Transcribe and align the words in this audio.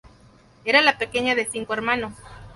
Era 0.65 0.81
la 0.81 0.97
pequeña 0.97 1.35
de 1.35 1.45
cinco 1.45 1.75
hermanos. 1.75 2.13